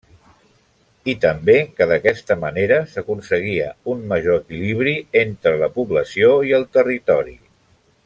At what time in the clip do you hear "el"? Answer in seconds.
6.61-6.71